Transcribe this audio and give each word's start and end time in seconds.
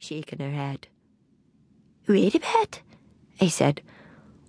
shaking 0.00 0.38
her 0.38 0.50
head. 0.50 0.88
Wait 2.08 2.34
a 2.34 2.40
bit, 2.40 2.80
I 3.38 3.48
said. 3.48 3.82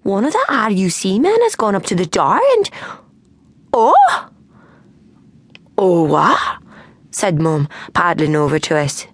One 0.02 0.24
of 0.24 0.32
the 0.32 0.46
RUC 0.48 1.20
men 1.20 1.42
has 1.42 1.56
gone 1.56 1.76
up 1.76 1.84
to 1.88 1.96
the 1.96 2.06
door 2.06 2.40
and. 2.54 2.70
Oh! 3.74 4.30
Oh, 5.78 6.04
what? 6.04 6.40
said 7.12 7.40
Mum, 7.40 7.68
paddling 7.94 8.36
over 8.36 8.60
to 8.60 8.78
us. 8.78 9.08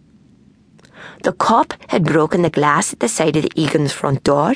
The 1.23 1.33
cop 1.33 1.73
had 1.89 2.05
broken 2.05 2.43
the 2.43 2.51
glass 2.51 2.93
at 2.93 2.99
the 2.99 3.09
side 3.09 3.35
of 3.35 3.43
the 3.43 3.51
Egan's 3.59 3.91
front 3.91 4.23
door. 4.23 4.53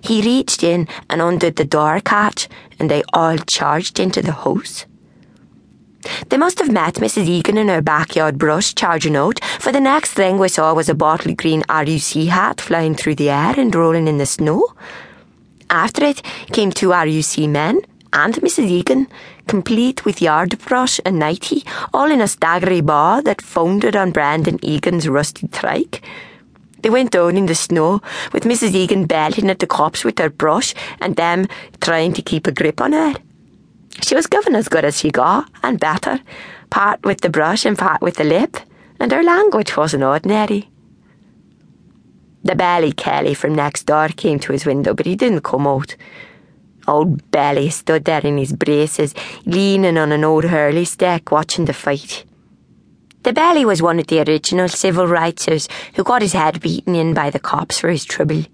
He 0.00 0.22
reached 0.22 0.62
in 0.62 0.86
and 1.10 1.20
undid 1.20 1.56
the 1.56 1.64
door 1.64 2.00
catch, 2.00 2.48
and 2.78 2.88
they 2.88 3.02
all 3.12 3.36
charged 3.38 3.98
into 3.98 4.22
the 4.22 4.32
house. 4.32 4.86
They 6.28 6.36
must 6.36 6.58
have 6.58 6.70
met 6.70 6.94
Mrs. 6.94 7.26
Egan 7.26 7.58
in 7.58 7.68
her 7.68 7.82
backyard 7.82 8.38
brush 8.38 8.74
charging 8.74 9.16
out, 9.16 9.42
for 9.58 9.72
the 9.72 9.80
next 9.80 10.12
thing 10.12 10.38
we 10.38 10.48
saw 10.48 10.72
was 10.74 10.88
a 10.88 10.94
bottle 10.94 11.34
green 11.34 11.62
RUC 11.68 12.28
hat 12.28 12.60
flying 12.60 12.94
through 12.94 13.16
the 13.16 13.30
air 13.30 13.54
and 13.58 13.74
rolling 13.74 14.06
in 14.06 14.18
the 14.18 14.26
snow. 14.26 14.66
After 15.70 16.04
it 16.04 16.22
came 16.52 16.70
two 16.70 16.88
RUC 16.88 17.48
men 17.48 17.80
and 18.12 18.34
Mrs. 18.36 18.70
Egan, 18.70 19.08
complete 19.46 20.04
with 20.04 20.22
yard 20.22 20.58
brush 20.58 21.00
and 21.04 21.18
nightie, 21.18 21.64
all 21.92 22.10
in 22.10 22.20
a 22.20 22.24
staggery 22.24 22.84
bar 22.84 23.20
that 23.22 23.42
founded 23.42 23.96
on 23.96 24.12
Brandon 24.12 24.58
Egan's 24.62 25.08
rusty 25.08 25.48
trike. 25.48 26.02
They 26.80 26.90
went 26.90 27.10
down 27.10 27.36
in 27.36 27.46
the 27.46 27.54
snow, 27.54 28.00
with 28.32 28.44
Mrs. 28.44 28.74
Egan 28.74 29.06
belting 29.06 29.50
at 29.50 29.58
the 29.58 29.66
cops 29.66 30.04
with 30.04 30.18
her 30.20 30.30
brush 30.30 30.74
and 31.00 31.16
them 31.16 31.48
trying 31.80 32.12
to 32.12 32.22
keep 32.22 32.46
a 32.46 32.52
grip 32.52 32.80
on 32.80 32.92
her. 32.92 33.14
She 34.02 34.14
was 34.14 34.26
given 34.26 34.54
as 34.54 34.68
good 34.68 34.84
as 34.84 34.98
she 34.98 35.10
got, 35.10 35.50
and 35.62 35.80
better, 35.80 36.20
part 36.70 37.04
with 37.04 37.20
the 37.20 37.30
brush 37.30 37.64
and 37.64 37.76
part 37.76 38.00
with 38.00 38.16
the 38.16 38.24
lip, 38.24 38.56
and 39.00 39.12
her 39.12 39.22
language 39.22 39.76
wasn't 39.76 40.04
ordinary. 40.04 40.70
The 42.44 42.54
Belly 42.54 42.92
Kelly 42.92 43.34
from 43.34 43.54
next 43.54 43.84
door 43.84 44.08
came 44.08 44.38
to 44.40 44.52
his 44.52 44.64
window, 44.64 44.94
but 44.94 45.06
he 45.06 45.16
didn't 45.16 45.42
come 45.42 45.66
out. 45.66 45.96
Old 46.86 47.30
Belly 47.30 47.68
stood 47.68 48.04
there 48.04 48.24
in 48.24 48.38
his 48.38 48.52
braces, 48.52 49.14
leaning 49.44 49.98
on 49.98 50.12
an 50.12 50.24
old 50.24 50.44
hurley 50.44 50.84
stick, 50.84 51.30
watching 51.30 51.66
the 51.66 51.74
fight. 51.74 52.24
The 53.24 53.32
Belly 53.32 53.64
was 53.64 53.82
one 53.82 53.98
of 53.98 54.06
the 54.06 54.20
original 54.20 54.68
civil 54.68 55.06
rightsers 55.06 55.68
who 55.96 56.04
got 56.04 56.22
his 56.22 56.32
head 56.32 56.60
beaten 56.60 56.94
in 56.94 57.12
by 57.12 57.28
the 57.28 57.40
cops 57.40 57.78
for 57.78 57.90
his 57.90 58.04
trouble. 58.04 58.44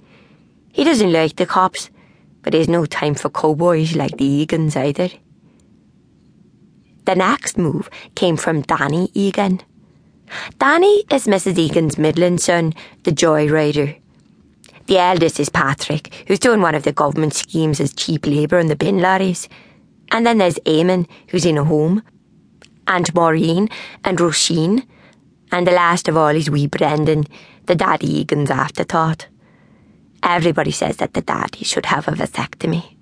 He 0.73 0.83
doesn't 0.83 1.13
like 1.13 1.37
the 1.37 1.47
cops, 1.47 1.91
but 2.43 2.55
he's 2.55 2.69
no 2.69 2.87
time 2.87 3.15
for 3.15 3.31
cowboys 3.31 3.95
like 3.95 4.17
the 4.17 4.45
Egans 4.45 4.75
either. 4.75 5.11
The 7.05 7.15
next 7.15 7.59
move 7.59 7.91
came 8.15 8.37
from 8.37 8.63
Danny 8.63 9.11
Egan. 9.15 9.61
Danny 10.59 11.05
is 11.11 11.27
Mrs. 11.27 11.59
Egan's 11.59 11.99
middling 11.99 12.39
son, 12.39 12.73
the 13.03 13.13
joyrider. 13.13 13.99
The 14.87 14.99
eldest 14.99 15.39
is 15.41 15.49
Patrick, 15.49 16.13
who's 16.27 16.39
doing 16.39 16.61
one 16.61 16.75
of 16.75 16.83
the 16.83 16.93
government 16.93 17.35
schemes 17.35 17.81
as 17.81 17.95
cheap 17.95 18.27
labour 18.27 18.59
on 18.59 18.67
the 18.67 18.77
bin 18.77 19.01
lorries. 19.01 19.49
And 20.11 20.27
then 20.27 20.39
there's 20.39 20.59
Eamon, 20.61 21.07
who's 21.29 21.45
in 21.45 21.59
a 21.59 21.65
home, 21.65 22.03
and 22.87 23.13
Maureen, 23.15 23.69
and 24.05 24.19
Roisin, 24.19 24.87
and 25.51 25.67
the 25.67 25.73
last 25.73 26.09
of 26.09 26.17
all 26.17 26.29
is 26.29 26.51
wee 26.51 26.67
Brendan, 26.67 27.25
the 27.67 27.75
daddy 27.75 28.21
Egan's 28.21 28.51
afterthought. 28.51 29.29
Everybody 30.23 30.71
says 30.71 30.97
that 30.99 31.15
the 31.15 31.23
daddy 31.23 31.65
should 31.65 31.87
have 31.87 32.09
a 32.09 32.13
vasectomy. 32.13 32.94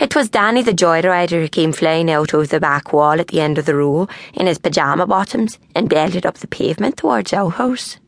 It 0.00 0.14
was 0.14 0.28
Danny 0.28 0.62
the 0.62 0.72
joyrider 0.72 1.40
who 1.40 1.48
came 1.48 1.72
flying 1.72 2.10
out 2.10 2.34
over 2.34 2.46
the 2.46 2.60
back 2.60 2.92
wall 2.92 3.20
at 3.20 3.28
the 3.28 3.40
end 3.40 3.58
of 3.58 3.66
the 3.66 3.74
row 3.74 4.08
in 4.34 4.46
his 4.46 4.58
pyjama 4.58 5.06
bottoms 5.06 5.58
and 5.74 5.88
belted 5.88 6.26
up 6.26 6.38
the 6.38 6.46
pavement 6.46 6.96
towards 6.96 7.32
our 7.32 7.50
house. 7.50 7.98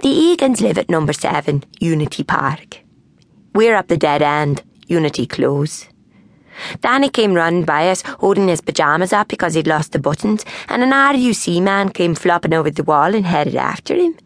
The 0.00 0.08
Egans 0.08 0.60
live 0.60 0.78
at 0.78 0.90
number 0.90 1.12
seven, 1.12 1.64
Unity 1.80 2.24
Park. 2.24 2.80
We're 3.54 3.76
up 3.76 3.88
the 3.88 3.96
dead 3.96 4.22
end, 4.22 4.62
Unity 4.86 5.26
Close. 5.26 5.88
Danny 6.80 7.08
came 7.08 7.34
running 7.34 7.64
by 7.64 7.88
us, 7.88 8.02
holding 8.02 8.48
his 8.48 8.60
pyjamas 8.60 9.12
up 9.12 9.28
because 9.28 9.54
he'd 9.54 9.66
lost 9.66 9.92
the 9.92 9.98
buttons, 9.98 10.44
and 10.68 10.82
an 10.82 10.90
RUC 10.90 11.62
man 11.62 11.88
came 11.90 12.14
flopping 12.14 12.54
over 12.54 12.70
the 12.70 12.82
wall 12.82 13.14
and 13.14 13.24
headed 13.24 13.56
after 13.56 13.94
him. 13.94 14.16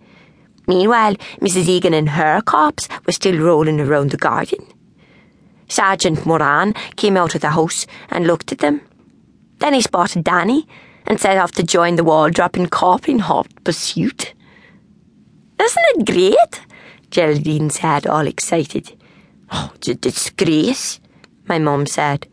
Meanwhile, 0.67 1.17
Mrs. 1.41 1.69
Egan 1.69 1.95
and 1.95 2.09
her 2.09 2.41
cops 2.41 2.89
were 3.07 3.13
still 3.13 3.39
rolling 3.39 3.81
around 3.81 4.11
the 4.11 4.17
garden. 4.17 4.67
Sergeant 5.75 6.25
Moran 6.25 6.73
came 6.95 7.17
out 7.17 7.35
of 7.35 7.41
the 7.41 7.51
house 7.51 7.85
and 8.09 8.29
looked 8.29 8.53
at 8.53 8.59
them. 8.59 8.81
Then 9.59 9.75
he 9.75 9.81
spotted 9.81 10.23
Danny 10.23 10.69
and 11.05 11.21
set 11.21 11.37
off 11.37 11.51
to 11.53 11.65
join 11.65 11.97
the 11.97 12.05
wall 12.05 12.31
dropping 12.31 12.69
cop 12.69 13.09
in 13.09 13.19
hot 13.19 13.49
pursuit. 13.65 14.35
Isn't 15.61 15.85
it 15.91 16.07
great? 16.07 16.61
Geraldine 17.11 17.71
said, 17.71 18.07
all 18.07 18.29
excited. 18.29 18.97
Oh, 19.51 19.73
it's 19.75 19.89
a 19.89 19.95
disgrace, 19.97 21.01
my 21.49 21.59
mum 21.59 21.87
said. 21.87 22.29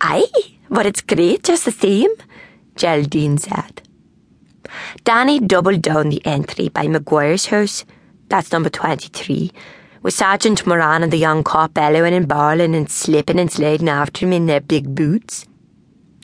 Aye, 0.00 0.30
but 0.70 0.86
it's 0.86 1.00
great 1.00 1.42
just 1.42 1.64
the 1.64 1.72
same, 1.72 2.10
Geraldine 2.76 3.38
said. 3.38 3.82
Danny 5.02 5.40
doubled 5.40 5.82
down 5.82 6.10
the 6.10 6.24
entry 6.24 6.68
by 6.68 6.86
Maguire's 6.86 7.46
house, 7.46 7.84
that's 8.28 8.52
number 8.52 8.70
23, 8.70 9.50
with 10.06 10.14
Sergeant 10.14 10.64
Moran 10.64 11.02
and 11.02 11.12
the 11.12 11.16
young 11.16 11.42
cop 11.42 11.74
bellowing 11.74 12.14
and 12.14 12.28
bawling 12.28 12.76
and 12.76 12.88
slipping 12.88 13.40
and 13.40 13.50
sliding 13.50 13.88
after 13.88 14.24
him 14.24 14.32
in 14.32 14.46
their 14.46 14.60
big 14.60 14.94
boots. 14.94 15.46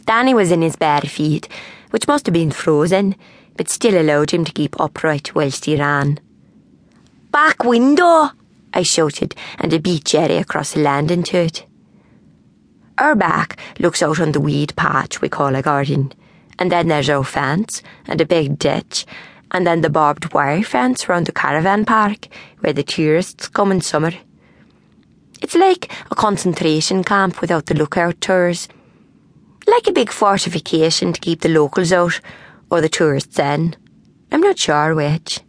Danny 0.07 0.35
was 0.35 0.53
in 0.53 0.63
his 0.63 0.77
bare 0.77 1.01
feet, 1.01 1.49
which 1.91 2.07
must 2.07 2.27
have 2.27 2.33
been 2.33 2.53
frozen, 2.53 3.17
but 3.57 3.69
still 3.69 4.01
allowed 4.01 4.31
him 4.31 4.45
to 4.45 4.53
keep 4.53 4.81
upright 4.81 5.35
whilst 5.35 5.65
he 5.65 5.77
ran. 5.77 6.21
Back 7.33 7.65
window! 7.65 8.31
I 8.73 8.85
shouted, 8.85 9.35
and 9.59 9.75
I 9.75 9.79
beat 9.79 10.05
Jerry 10.05 10.37
across 10.37 10.75
the 10.75 10.81
landing 10.81 11.25
to 11.25 11.39
it. 11.39 11.67
Our 12.99 13.17
back 13.17 13.59
looks 13.81 14.01
out 14.01 14.21
on 14.21 14.31
the 14.31 14.41
weed 14.41 14.77
patch 14.77 15.21
we 15.21 15.29
call 15.29 15.57
a 15.57 15.61
garden, 15.61 16.13
and 16.57 16.71
then 16.71 16.87
there's 16.87 17.11
our 17.11 17.25
fence 17.25 17.83
and 18.07 18.21
a 18.21 18.27
big 18.27 18.61
ditch 18.61 19.07
and 19.53 19.67
then 19.67 19.83
the 19.83 19.91
barbed 19.91 20.33
wire 20.35 20.63
fence 20.63 21.09
around 21.09 21.27
the 21.27 21.33
caravan 21.33 21.85
park 21.85 22.27
where 22.61 22.73
the 22.73 22.83
tourists 22.83 23.49
come 23.49 23.71
in 23.71 23.81
summer. 23.81 24.13
It's 25.41 25.55
like 25.55 25.93
a 26.11 26.15
concentration 26.15 27.05
camp 27.05 27.41
without 27.41 27.67
the 27.67 27.75
lookout 27.75 28.21
tours. 28.21 28.69
Like 29.67 29.87
a 29.87 29.93
big 29.93 30.11
fortification 30.11 31.13
to 31.13 31.21
keep 31.21 31.41
the 31.41 31.49
locals 31.49 31.93
out 31.93 32.21
or 32.71 32.81
the 32.81 32.89
tourists 32.89 33.39
in. 33.39 33.77
I'm 34.31 34.41
not 34.41 34.59
sure 34.59 34.95
which. 34.95 35.41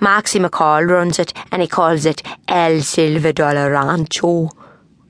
Maxie 0.00 0.38
McCall 0.38 0.88
runs 0.88 1.18
it 1.18 1.32
and 1.50 1.62
he 1.62 1.68
calls 1.68 2.06
it 2.06 2.22
El 2.48 2.80
Silver 2.80 3.32
Dollar 3.32 3.72
Rancho. 3.72 4.48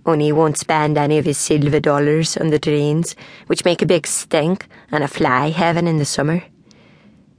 Only 0.04 0.26
he 0.26 0.32
won't 0.32 0.58
spend 0.58 0.98
any 0.98 1.18
of 1.18 1.26
his 1.26 1.38
silver 1.38 1.78
dollars 1.78 2.36
on 2.36 2.48
the 2.48 2.58
drains, 2.58 3.14
which 3.46 3.64
make 3.64 3.82
a 3.82 3.86
big 3.86 4.06
stink 4.06 4.66
and 4.90 5.04
a 5.04 5.08
fly 5.08 5.50
heaven 5.50 5.86
in 5.86 5.98
the 5.98 6.04
summer. 6.04 6.42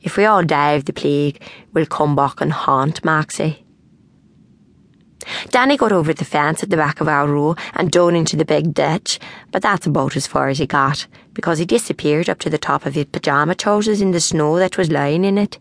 If 0.04 0.18
we 0.18 0.26
all 0.26 0.44
die 0.44 0.74
of 0.74 0.86
the 0.86 0.94
plague, 0.94 1.42
we'll 1.74 1.86
come 1.86 2.16
back 2.16 2.42
and 2.42 2.52
haunt 2.52 3.04
Maxie. 3.06 3.66
Danny 5.50 5.78
got 5.78 5.94
over 5.94 6.14
the 6.14 6.26
fence 6.26 6.62
at 6.62 6.70
the 6.70 6.76
back 6.76 7.00
of 7.00 7.08
our 7.08 7.26
row 7.28 7.56
and 7.74 7.90
down 7.90 8.14
into 8.14 8.36
the 8.36 8.44
big 8.44 8.74
ditch, 8.74 9.20
but 9.52 9.62
that's 9.62 9.88
about 9.88 10.18
as 10.18 10.28
far 10.28 10.50
as 10.50 10.58
he 10.58 10.68
got, 10.68 11.08
because 11.32 11.60
he 11.60 11.66
disappeared 11.66 12.30
up 12.30 12.40
to 12.40 12.50
the 12.50 12.58
top 12.58 12.86
of 12.86 12.96
his 12.96 13.06
pyjama 13.06 13.56
trousers 13.56 14.02
in 14.02 14.12
the 14.12 14.20
snow 14.20 14.58
that 14.58 14.78
was 14.78 14.92
lying 14.92 15.24
in 15.24 15.38
it. 15.38 15.58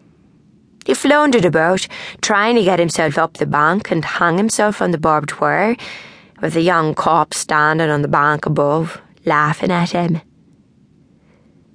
He 0.85 0.95
floundered 0.95 1.45
about, 1.45 1.87
trying 2.21 2.57
to 2.57 2.65
get 2.65 2.81
himself 2.81 3.17
up 3.17 3.35
the 3.35 3.47
bank 3.47 3.93
and 3.93 4.05
hang 4.05 4.37
himself 4.37 4.83
on 4.83 4.91
the 4.91 4.99
barbed 4.99 5.41
wire, 5.41 5.77
with 6.41 6.55
the 6.55 6.61
young 6.61 6.97
cop 6.97 7.33
standing 7.33 7.89
on 7.89 8.03
the 8.03 8.09
bank 8.09 8.47
above, 8.47 9.01
laughing 9.25 9.71
at 9.71 9.93
him. 9.93 10.21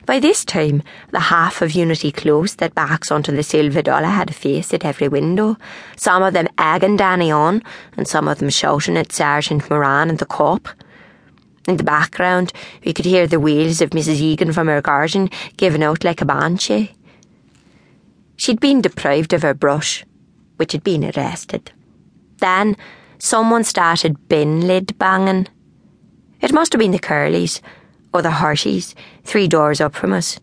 By 0.08 0.20
this 0.20 0.46
time, 0.46 0.84
the 1.12 1.20
half 1.20 1.62
of 1.62 1.74
Unity 1.74 2.14
Close 2.14 2.56
that 2.56 2.74
backs 2.74 3.12
onto 3.12 3.36
the 3.36 3.44
Silver 3.44 3.82
Dollar 3.82 4.06
had 4.06 4.30
a 4.30 4.34
face 4.34 4.74
at 4.74 4.86
every 4.86 5.10
window, 5.10 5.58
some 5.98 6.24
of 6.24 6.32
them 6.32 6.48
egging 6.58 6.96
Danny 6.96 7.30
on, 7.30 7.62
and 7.98 8.08
some 8.08 8.30
of 8.30 8.40
them 8.40 8.50
shouting 8.50 8.96
at 8.96 9.12
Sergeant 9.12 9.70
Moran 9.70 10.10
and 10.10 10.18
the 10.18 10.26
cop. 10.26 10.70
In 11.68 11.76
the 11.76 11.84
background, 11.84 12.54
we 12.86 12.94
could 12.94 13.04
hear 13.04 13.28
the 13.28 13.42
wheels 13.42 13.82
of 13.82 13.90
Mrs. 13.90 14.22
Egan 14.22 14.54
from 14.54 14.68
her 14.68 14.82
garden 14.82 15.30
giving 15.58 15.84
out 15.84 16.06
like 16.06 16.22
a 16.22 16.26
banshee. 16.26 16.94
She'd 18.38 18.62
been 18.62 18.82
deprived 18.82 19.34
of 19.34 19.42
her 19.42 19.54
brush, 19.54 20.06
which 20.56 20.72
had 20.72 20.86
been 20.86 21.04
arrested. 21.04 21.74
Then, 22.38 22.78
someone 23.20 23.66
started 23.66 24.30
bin 24.30 24.68
lid 24.68 24.98
banging. 24.98 25.50
It 26.40 26.54
must 26.54 26.72
have 26.72 26.80
been 26.80 26.92
the 26.92 27.00
Curleys 27.00 27.60
or 28.18 28.22
the 28.22 28.96
three 29.24 29.48
doors 29.48 29.80
up 29.80 29.96
from 29.96 30.14
us. 30.14 30.40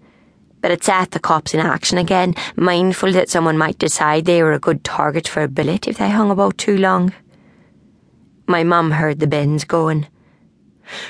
But 0.61 0.71
it 0.71 0.85
set 0.85 1.11
the 1.11 1.21
cops 1.21 1.53
in 1.53 1.61
action 1.61 1.99
again, 1.99 2.35
mindful 2.57 3.13
that 3.13 3.29
someone 3.29 3.59
might 3.59 3.79
decide 3.79 4.25
they 4.25 4.43
were 4.43 4.53
a 4.53 4.59
good 4.59 4.83
target 4.85 5.29
for 5.29 5.43
a 5.43 5.49
bullet 5.49 5.87
if 5.89 5.99
they 5.99 6.11
hung 6.11 6.31
about 6.31 6.57
too 6.57 6.79
long. 6.79 7.13
My 8.47 8.65
mum 8.65 8.93
heard 8.93 9.21
the 9.21 9.27
bins 9.27 9.65
going. 9.65 10.07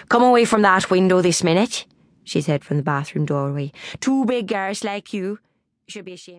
Come 0.08 0.22
away 0.22 0.44
from 0.44 0.62
that 0.62 0.90
window 0.90 1.20
this 1.20 1.44
minute, 1.44 1.86
she 2.24 2.40
said 2.40 2.64
from 2.64 2.78
the 2.78 2.82
bathroom 2.82 3.26
doorway. 3.26 3.72
Two 4.00 4.24
big 4.24 4.48
girls 4.48 4.82
like 4.84 5.12
you 5.12 5.38
should 5.86 6.04
be 6.04 6.14
ashamed. 6.14 6.32